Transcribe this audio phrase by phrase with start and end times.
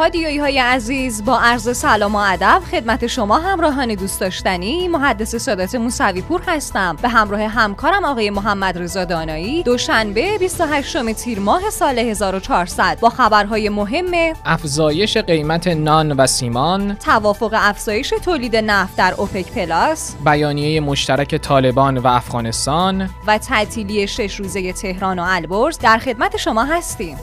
[0.00, 5.74] هادیوی های عزیز با عرض سلام و ادب خدمت شما همراهان دوست داشتنی محدث سادات
[5.74, 6.96] موسوی پور هستم.
[7.02, 13.68] به همراه همکارم آقای محمد رضا دانایی دوشنبه 28 تیر ماه سال 1400 با خبرهای
[13.68, 21.34] مهم افزایش قیمت نان و سیمان توافق افزایش تولید نفت در اوپک پلاس بیانیه مشترک
[21.34, 25.78] طالبان و افغانستان و تعطیلی شش روزه تهران و البرز.
[25.78, 27.16] در خدمت شما هستیم.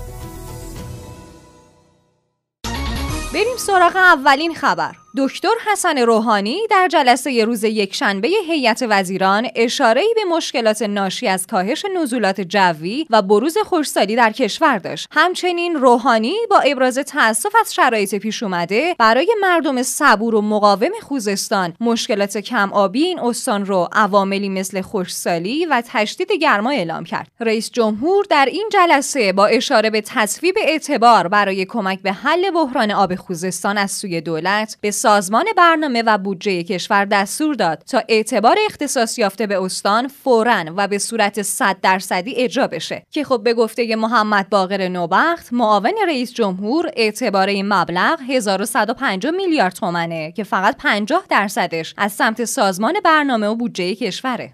[3.38, 4.96] بریم سراغ اولین خبر.
[5.18, 11.86] دکتر حسن روحانی در جلسه روز یکشنبه هیئت وزیران اشاره‌ای به مشکلات ناشی از کاهش
[11.96, 15.08] نزولات جوی و بروز خشکسالی در کشور داشت.
[15.12, 21.74] همچنین روحانی با ابراز تأسف از شرایط پیش اومده برای مردم صبور و مقاوم خوزستان
[21.80, 27.28] مشکلات کم آبی این استان رو عواملی مثل خشکسالی و تشدید گرما اعلام کرد.
[27.40, 32.92] رئیس جمهور در این جلسه با اشاره به تصویب اعتبار برای کمک به حل بحران
[32.92, 38.58] آب خوزستان از سوی دولت به سازمان برنامه و بودجه کشور دستور داد تا اعتبار
[38.66, 43.04] اختصاص یافته به استان فوراً و به صورت 100 درصدی اجرا بشه.
[43.12, 49.74] که خب به گفته محمد باقر نوبخت معاون رئیس جمهور اعتبار این مبلغ 1150 میلیارد
[49.74, 54.54] تومنه که فقط 50 درصدش از سمت سازمان برنامه و بودجه کشوره.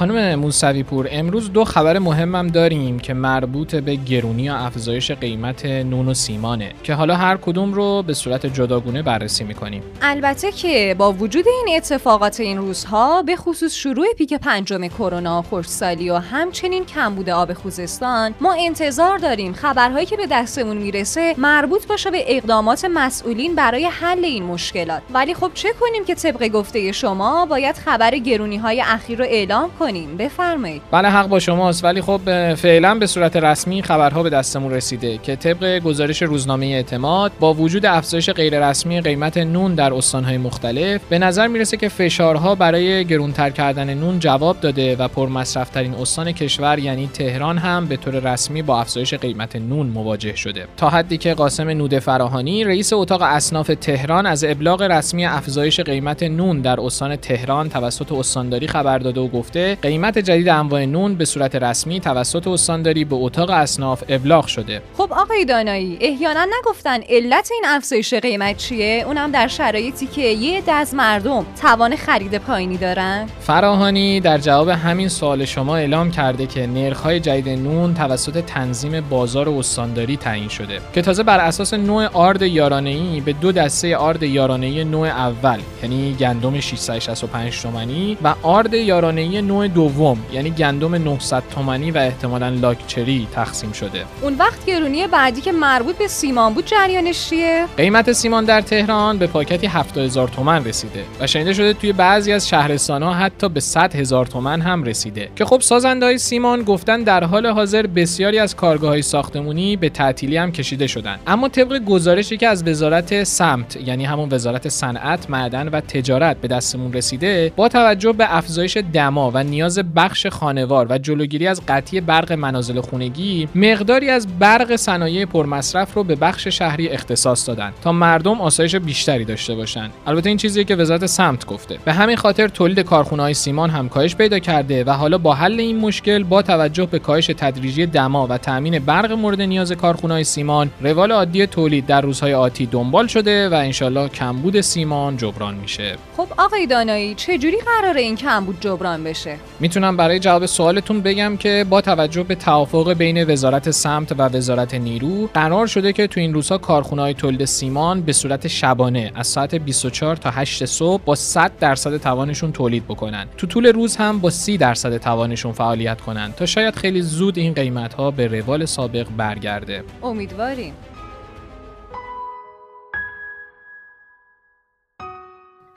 [0.00, 5.64] خانم موسوی پور امروز دو خبر مهمم داریم که مربوط به گرونی یا افزایش قیمت
[5.64, 9.82] نون و سیمانه که حالا هر کدوم رو به صورت جداگونه بررسی می‌کنیم.
[10.02, 16.10] البته که با وجود این اتفاقات این روزها به خصوص شروع پیک پنجم کرونا خشکسالی
[16.10, 22.10] و همچنین کمبود آب خوزستان ما انتظار داریم خبرهایی که به دستمون می‌رسه مربوط باشه
[22.10, 25.02] به اقدامات مسئولین برای حل این مشکلات.
[25.14, 29.70] ولی خب چه کنیم که طبق گفته شما باید خبر گرونی های اخیر رو اعلام
[29.78, 29.89] کنیم.
[29.90, 30.16] کنیم.
[30.16, 30.82] بفرمایید.
[30.90, 31.84] بله حق با شماست.
[31.84, 37.32] ولی خب فعلا به صورت رسمی خبرها به دستمون رسیده که طبق گزارش روزنامه اعتماد
[37.40, 43.04] با وجود افزایش غیررسمی قیمت نون در استانهای مختلف به نظر می‌رسه که فشارها برای
[43.04, 48.62] گرونتر کردن نون جواب داده و پرمصرفترین استان کشور یعنی تهران هم به طور رسمی
[48.62, 50.66] با افزایش قیمت نون مواجه شده.
[50.76, 56.22] تا حدی که قاسم نوده فراهانی رئیس اتاق اصناف تهران از ابلاغ رسمی افزایش قیمت
[56.22, 61.24] نون در استان تهران توسط استانداری خبر داده و گفته قیمت جدید انواع نون به
[61.24, 64.82] صورت رسمی توسط استانداری به اتاق اصناف ابلاغ شده.
[64.96, 70.62] خب آقای دانایی احیانا نگفتن علت این افزایش قیمت چیه؟ اونم در شرایطی که یه
[70.68, 76.66] دز مردم توان خرید پایینی دارن؟ فراهانی در جواب همین سوال شما اعلام کرده که
[76.66, 82.42] نرخ‌های جدید نون توسط تنظیم بازار استانداری تعیین شده که تازه بر اساس نوع آرد
[82.42, 89.42] یارانه‌ای به دو دسته آرد یارانه‌ای نوع اول یعنی گندم 665 تومانی و آرد یارانه‌ای
[89.42, 94.04] نوع دوم یعنی گندم 900 تومانی و احتمالا لاکچری تقسیم شده.
[94.22, 99.18] اون وقت گرونی بعدی که مربوط به سیمان بود جریانش چیه؟ قیمت سیمان در تهران
[99.18, 103.96] به پاکتی 70000 تومان رسیده و شنیده شده توی بعضی از شهرستانها حتی به 100
[103.96, 105.28] هزار تومن هم رسیده.
[105.36, 110.36] که خب سازنده سیمان گفتن در حال حاضر بسیاری از کارگاه های ساختمونی به تعطیلی
[110.36, 111.18] هم کشیده شدن.
[111.26, 116.48] اما طبق گزارشی که از وزارت سمت یعنی همون وزارت صنعت معدن و تجارت به
[116.48, 122.00] دستمون رسیده با توجه به افزایش دما و نیاز بخش خانوار و جلوگیری از قطعی
[122.00, 127.92] برق منازل خونگی مقداری از برق صنایع پرمصرف رو به بخش شهری اختصاص دادن تا
[127.92, 131.78] مردم آسایش بیشتری داشته باشند البته این چیزیه که وزارت سمت گفته.
[131.84, 135.78] به همین خاطر تولید کارخونه سیمان هم کاهش پیدا کرده و حالا با حل این
[135.78, 141.12] مشکل با توجه به کاهش تدریجی دما و تامین برق مورد نیاز کارخونه سیمان روال
[141.12, 145.96] عادی تولید در روزهای آتی دنبال شده و انشالله کمبود سیمان جبران میشه.
[146.16, 151.66] خب آقای دانایی چجوری قراره این کمبود جبران بشه؟ می‌تونم برای جواب سوالتون بگم که
[151.70, 156.34] با توجه به توافق بین وزارت سمت و وزارت نیرو قرار شده که تو این
[156.34, 161.14] روزها کارخونه های تولید سیمان به صورت شبانه از ساعت 24 تا 8 صبح با
[161.14, 163.26] 100 درصد توانشون تولید بکنن.
[163.36, 167.54] تو طول روز هم با 30 درصد توانشون فعالیت کنن تا شاید خیلی زود این
[167.54, 169.84] قیمت ها به روال سابق برگرده.
[170.02, 170.74] امیدواریم.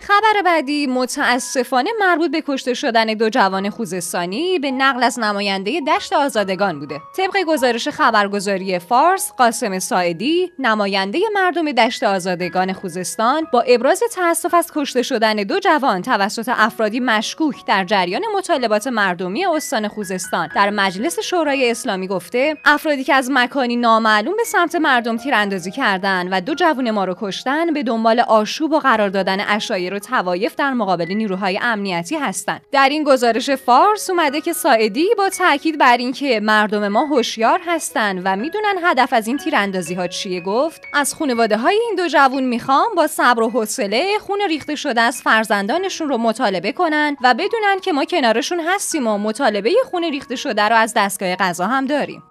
[0.08, 6.14] خبر بعدی متاسفانه مربوط به کشته شدن دو جوان خوزستانی به نقل از نماینده دشت
[6.14, 7.02] آزادگان بوده.
[7.18, 14.72] طبق گزارش خبرگزاری فارس قاسم ساعدی نماینده مردم دشت آزادگان خوزستان با ابراز تأسف از
[14.76, 21.20] کشته شدن دو جوان توسط افرادی مشکوک در جریان مطالبات مردمی استان خوزستان در مجلس
[21.20, 26.56] شورای اسلامی گفته افرادی که از مکانی نامعلوم به سمت مردم تیراندازی کردند و دو
[26.56, 31.60] جوان ما رو کشتن به دنبال آشوب و قرار دادن اشایر توایف در مقابل نیروهای
[31.62, 32.62] امنیتی هستند.
[32.72, 38.22] در این گزارش فارس اومده که ساعدی با تاکید بر اینکه مردم ما هوشیار هستند
[38.26, 40.82] و می‌دونن هدف از این تیراندازی ها چیه گفت.
[40.94, 45.22] از خانواده های این دو جوون می‌خوام با صبر و حوصله خون ریخته شده از
[45.22, 50.62] فرزندانشون رو مطالبه کنن و بدونن که ما کنارشون هستیم و مطالبه خون ریخته شده
[50.62, 52.24] رو از دستگاه قضا هم داریم.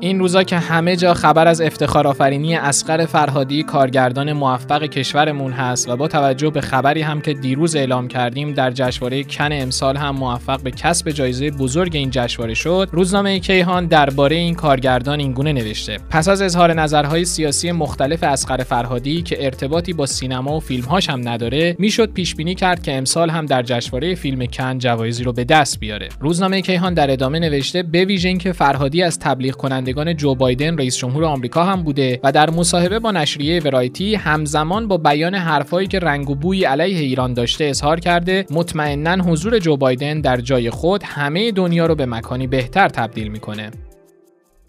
[0.00, 5.88] این روزا که همه جا خبر از افتخار آفرینی اسقر فرهادی کارگردان موفق کشورمون هست
[5.88, 10.16] و با توجه به خبری هم که دیروز اعلام کردیم در جشنواره کن امسال هم
[10.16, 15.98] موفق به کسب جایزه بزرگ این جشنواره شد روزنامه کیهان درباره این کارگردان اینگونه نوشته.
[16.10, 21.28] پس از اظهار نظرهای سیاسی مختلف اسقر فرهادی که ارتباطی با سینما و فیلمهاش هم
[21.28, 25.44] نداره می‌شد پیش بینی کرد که امسال هم در جشنواره فیلم کن جوایزی رو به
[25.44, 26.08] دست بیاره.
[26.20, 30.78] روزنامه کیهان در ادامه نوشته به ویژه اینکه فرهادی از تبلیغ کننده کنندگان جو بایدن
[30.78, 35.88] رئیس جمهور آمریکا هم بوده و در مصاحبه با نشریه ورایتی همزمان با بیان حرفهایی
[35.88, 40.70] که رنگ و بوی علیه ایران داشته اظهار کرده مطمئنا حضور جو بایدن در جای
[40.70, 43.70] خود همه دنیا رو به مکانی بهتر تبدیل می‌کنه.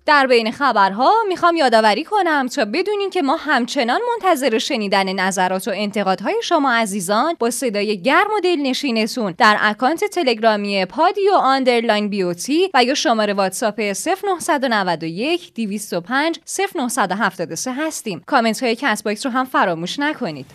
[0.09, 5.71] در بین خبرها می‌خوام یادآوری کنم تا بدونین که ما همچنان منتظر شنیدن نظرات و
[5.73, 12.83] انتقادهای شما عزیزان با صدای گرم و دلنشینتون در اکانت تلگرامی پادیو underline beauty و
[12.83, 16.39] یا شماره واتساپ 0991 205
[16.75, 18.23] 0973 هستیم.
[18.25, 20.45] کامنت های کست باکس رو هم فراموش نکنید.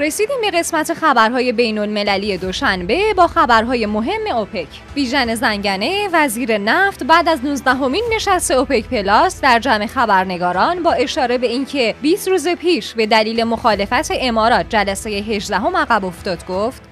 [0.00, 4.66] رسیدیم به قسمت خبرهای بین المللی دوشنبه با خبرهای مهم اوپک.
[4.94, 10.92] بیژن زنگنه وزیر نفت بعد از 19 همین نشست اوپک پلاس در جمع خبرنگاران با
[10.92, 16.46] اشاره به اینکه 20 روز پیش به دلیل مخالفت امارات جلسه 18 هم عقب افتاد
[16.46, 16.82] گفت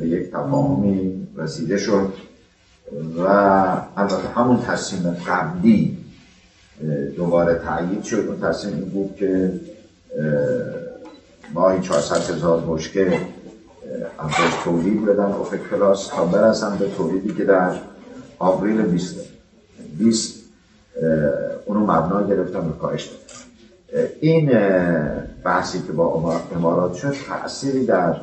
[0.00, 2.12] به یک تفاهمی رسیده شد
[3.16, 3.20] و
[3.96, 5.98] البته همون تصمیم قبلی
[7.16, 9.52] دوباره تایید شد اون تصمیم بود که
[11.54, 13.20] ماهی 400 هزار بشکه
[14.18, 14.30] از
[14.64, 17.72] تولید بدن اوپک پلاس تا برسن به تولیدی که در
[18.38, 19.16] آوریل 20
[19.98, 20.44] 20
[21.66, 23.10] اونو مبنا گرفتن و کاهش
[24.20, 24.52] این
[25.44, 28.16] بحثی که با امارات شد تأثیری در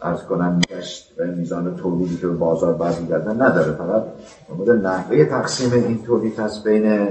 [0.00, 3.72] از کنم گشت و میزان تولیدی که بازار برمیگردن نداره.
[3.72, 4.02] فقط
[4.56, 7.08] مورد نحوه تقسیم این تولید هست بین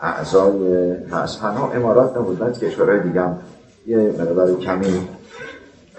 [0.00, 3.38] اعضای هست تنها امارات نبود کشورهای دیگه هم
[3.88, 5.08] یه مقدار کمی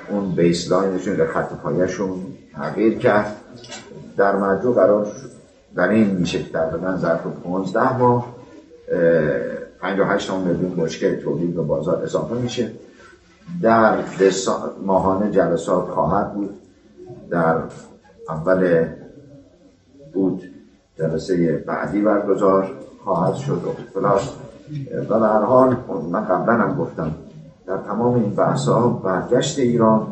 [0.09, 2.09] اون بیسلاینشون در خط پایشون
[2.55, 3.35] تغییر کرد.
[4.17, 5.07] در مجموع قرار
[5.75, 8.35] در این میشه تقریبا ظرف 15 ماه
[9.81, 12.71] 58 میلیون بشکه تولید به بازار اضافه میشه.
[13.61, 13.97] در
[14.85, 16.49] ماهانه جلسات خواهد بود.
[17.29, 17.57] در
[18.29, 18.85] اول
[20.13, 20.43] بود
[20.99, 22.71] جلسه بعدی برگزار
[23.03, 23.61] خواهد شد.
[25.09, 25.77] و در حال
[26.11, 27.15] من قبلا هم گفتم
[27.69, 30.07] در تمام این بحث ها برگشت ایران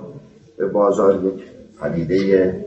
[0.57, 1.43] به بازار یک
[1.81, 2.65] پدیده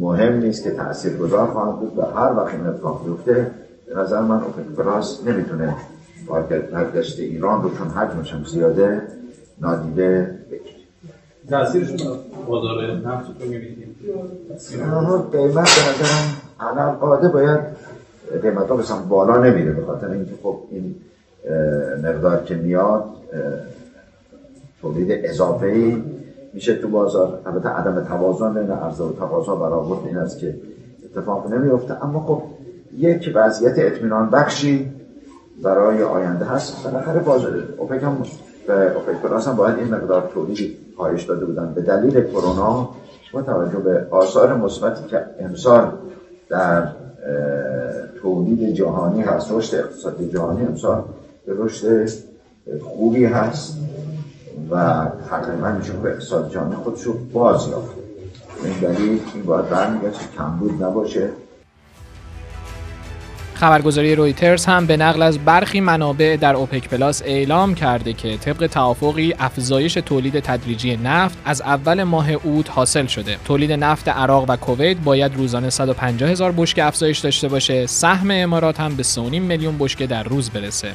[0.00, 3.50] مهم نیست که تأثیر گذار خواهد بود و هر وقت این اتفاق بیفته
[3.86, 5.76] به نظر من اوپک پلاس نمی‌تونه
[6.72, 9.02] برگشت ایران رو چون حجمش هم زیاده
[9.60, 10.76] نادیده بگیره.
[11.50, 11.96] تأثیرشون
[12.46, 13.96] بازار نفت رو می‌بینیم.
[15.32, 17.60] قیمت به نظرم علم قاده باید
[18.42, 20.94] قیمت ها بالا نمیره به خاطر اینکه خب این
[22.02, 23.04] مقدار که میاد
[24.82, 26.02] تولید اضافه ای
[26.54, 27.40] میشه تو بازار.
[27.46, 30.54] البته عدم توازن بین عرضه و تقاضا برآورد این است که
[31.04, 32.42] اتفاق نمیفته اما خب
[32.96, 34.90] یک وضعیت اطمینان بخشی
[35.62, 36.84] برای آینده هست.
[36.84, 38.16] بالاخره بازار اوپک هم
[38.66, 41.72] به اوپک پلاس هم باید این مقدار تولید کاهش داده بودن.
[41.74, 42.90] به دلیل کرونا
[43.32, 45.92] با توجه به آثار مثبتی که امسال
[46.48, 46.88] در
[48.22, 51.02] تولید جهانی هست رشد اقتصادی جهانی امسال
[51.46, 52.08] به رشد
[52.82, 53.76] خوبی هست.
[54.70, 57.94] و تقریبا میشه به اقتصاد جامعه خودش رو باز یافت
[58.64, 61.30] این دلیل این باید برمیگشت کمبود نباشه
[63.58, 68.66] خبرگزاری رویترز هم به نقل از برخی منابع در اوپک پلاس اعلام کرده که طبق
[68.66, 73.36] توافقی افزایش تولید تدریجی نفت از اول ماه اوت حاصل شده.
[73.44, 77.86] تولید نفت عراق و کویت باید روزانه 150 هزار بشکه افزایش داشته باشه.
[77.86, 80.92] سهم امارات هم به 3.5 میلیون بشکه در روز برسه.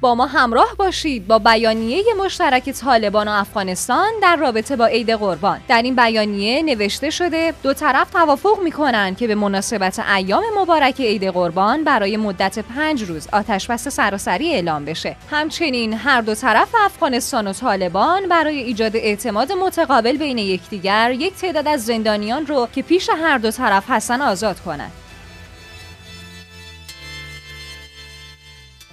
[0.00, 5.60] با ما همراه باشید با بیانیه مشترک طالبان و افغانستان در رابطه با عید قربان.
[5.68, 11.24] در این بیانیه نوشته شده دو طرف توافق می‌کنند که به مناسبت ایام مبارک عید
[11.24, 15.16] قربان برای مدت پنج روز آتش بس سراسری اعلام بشه.
[15.30, 21.68] همچنین هر دو طرف افغانستان و طالبان برای ایجاد اعتماد متقابل بین یکدیگر یک تعداد
[21.68, 24.92] از زندانیان رو که پیش هر دو طرف هستن آزاد کنند.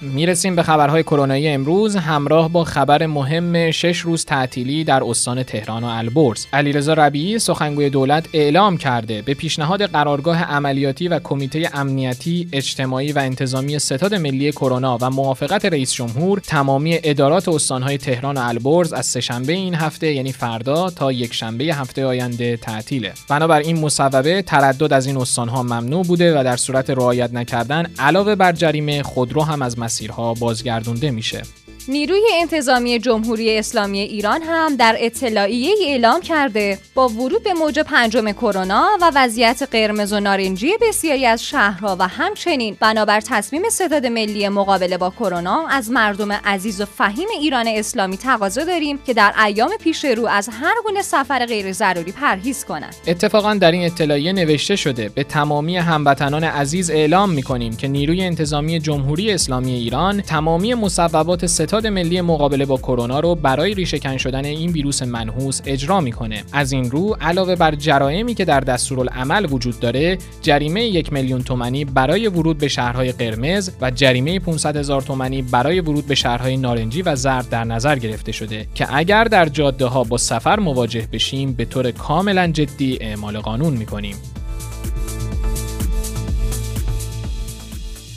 [0.02, 5.84] می‌رسیم به خبرهای کرونایی امروز همراه با خبر مهم شش روز تعطیلی در استان تهران
[5.84, 6.46] و البرز.
[6.54, 13.20] علیرضا ربیعی سخنگوی دولت اعلام کرده به پیشنهاد قرارگاه عملیاتی و کمیته امنیتی، اجتماعی و
[13.20, 19.06] انتظامی ستاد ملی کرونا و موافقت رئیس جمهور تمامی ادارات استانهای تهران و البرز از
[19.06, 23.14] سهشنبه این هفته یعنی فردا تا یک شنبه هفته آینده تعطیله.
[23.30, 28.36] بنابر این مصوبه تردد از این استانها ممنوع بوده و در صورت رعایت نکردن علاوه
[28.36, 31.42] بر جریمه خودرو هم از مسیرها بازگردونده میشه.
[31.90, 38.32] نیروی انتظامی جمهوری اسلامی ایران هم در اطلاعیه اعلام کرده با ورود به موج پنجم
[38.32, 44.50] کرونا و وضعیت قرمز و نارنجی بسیاری از شهرها و همچنین بنابر تصمیم ستاد ملی
[44.50, 49.72] مقابله با کرونا از مردم عزیز و فهیم ایران اسلامی تقاضا داریم که در ایام
[49.82, 52.96] پیش رو از هر گونه سفر غیر ضروری پرهیز کنند.
[53.08, 58.80] اتفاقا در این اطلاعیه نوشته شده به تمامی هموطنان عزیز اعلام می‌کنیم که نیروی انتظامی
[58.80, 64.46] جمهوری اسلامی ایران تمامی مصوبات ستاد ستاد ملی مقابله با کرونا رو برای ریشهکن شدن
[64.46, 66.44] این ویروس منحوس اجرا می‌کنه.
[66.54, 71.86] از این رو علاوه بر جرائمی که در دستورالعمل وجود داره جریمه یک میلیون تومانی
[71.86, 77.02] برای ورود به شهرهای قرمز و جریمه 500 هزار تومانی برای ورود به شهرهای نارنجی
[77.02, 81.54] و زرد در نظر گرفته شده که اگر در جاده ها با سفر مواجه بشیم
[81.54, 84.16] به طور کاملا جدی اعمال قانون می‌کنیم.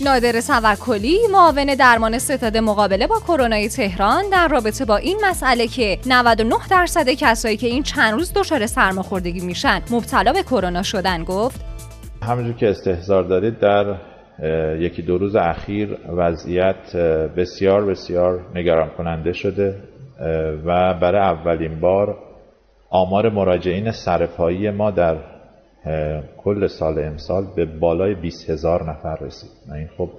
[0.04, 5.99] نادر سوکلی معاون درمان ستاد مقابله با کرونا تهران در رابطه با این مسئله که
[6.07, 11.61] 99 درصد کسایی که این چند روز دچار سرماخوردگی میشن مبتلا به کرونا شدن گفت.
[12.23, 13.97] همونجور که استحضار دارید در
[14.78, 16.97] یکی دو روز اخیر وضعیت
[17.37, 19.75] بسیار بسیار نگران کننده شده
[20.66, 22.16] و برای اولین بار
[22.90, 25.16] آمار مراجعین سرپایی ما در
[26.37, 29.50] کل سال امسال به بالای 20 هزار نفر رسید.
[29.75, 30.10] این خب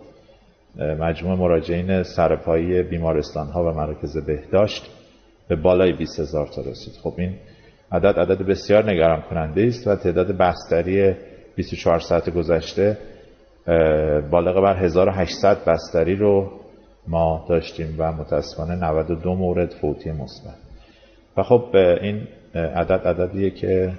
[0.99, 4.91] مجموع مراجعین سرپایی بیمارستان ها و مراکز بهداشت
[5.47, 6.93] به بالای 20 هزار تا رسید.
[7.03, 7.33] خب این
[7.91, 11.15] عدد عدد بسیار نگران کننده است و تعداد بستری
[11.55, 12.97] 24 ساعت گذشته
[14.31, 16.51] بالغ بر 1800 بستری رو
[17.07, 20.55] ما داشتیم و متاسفانه 92 مورد فوتی مثبت.
[21.37, 21.63] و خب
[22.01, 23.93] این عدد عددیه که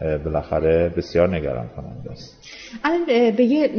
[0.00, 2.48] بالاخره بسیار نگران کننده است.
[2.84, 3.70] الان به یه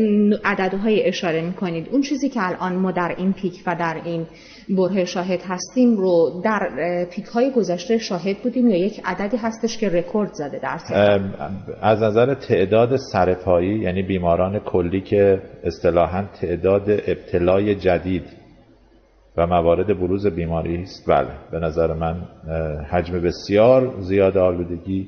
[0.46, 1.90] عددهای اشاره می‌کنید.
[1.92, 4.28] اون چیزی که الان ما در این پیک و در این
[4.70, 6.70] بره شاهد هستیم رو در
[7.12, 10.80] پیک های گذشته شاهد بودیم یا یک عددی هستش که رکورد زده در
[11.82, 18.24] از نظر تعداد سرپایی یعنی بیماران کلی که اصطلاحا تعداد ابتلای جدید
[19.38, 22.16] و موارد بروز بیماری است بله به نظر من
[22.92, 25.08] حجم بسیار زیاد آلودگی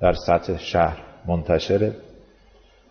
[0.00, 1.92] در سطح شهر منتشره.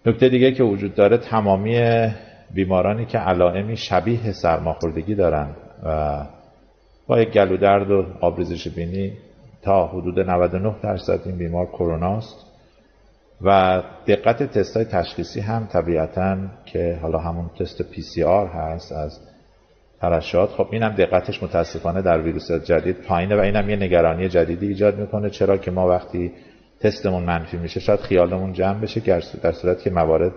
[0.05, 2.07] نکته دیگه که وجود داره تمامی
[2.53, 6.21] بیمارانی که علائمی شبیه سرماخوردگی دارند و
[7.07, 9.13] با یک گلو درد و آبریزش بینی
[9.61, 12.45] تا حدود 99 درصد این بیمار کروناست
[13.41, 18.91] و دقت تست های تشخیصی هم طبیعتا که حالا همون تست پی سی آر هست
[18.91, 19.19] از
[20.01, 20.49] ترشحات.
[20.49, 25.29] خب اینم دقتش متاسفانه در ویروس جدید پایینه و اینم یه نگرانی جدیدی ایجاد می‌کنه.
[25.29, 26.31] چرا که ما وقتی
[26.79, 30.31] تستمون منفی میشه شاید خیالمون جمع بشه در صورت که موارد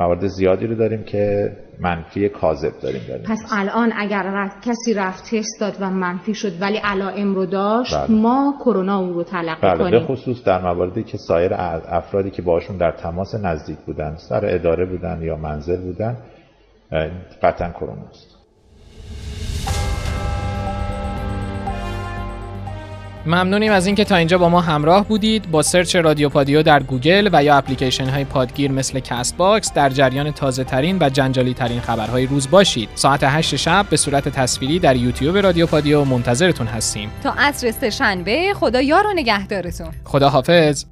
[0.00, 5.34] موارد زیادی رو داریم که منفی کاذب داریم داریم پس الان اگر رفت کسی رفت
[5.34, 8.10] تست داد و منفی شد ولی علائم رو داشت بله.
[8.10, 9.78] ما کرونا اون رو تلقی بله.
[9.78, 14.54] کنیم به خصوص در مواردی که سایر افرادی که باشون در تماس نزدیک بودن سر
[14.54, 16.16] اداره بودن یا منزل بودن
[17.42, 18.39] قطعا کرونا است
[23.26, 25.50] ممنونیم از اینکه تا اینجا با ما همراه بودید.
[25.50, 29.90] با سرچ رادیو پادیو در گوگل و یا اپلیکیشن های پادگیر مثل کست باکس در
[29.90, 32.88] جریان تازه ترین و جنجالی ترین خبرهای روز باشید.
[32.94, 37.10] ساعت 8 شب به صورت تصویری در یوتیوب رادیو پادیو منتظرتون هستیم.
[37.22, 39.88] تا عصر شنبه خدا یار و نگهدارتون.
[40.04, 40.84] خدا حافظ